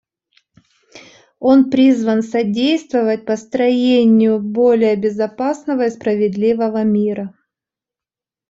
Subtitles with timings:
[1.37, 7.35] Он призван содействовать построению более безопасного и справедливого мира.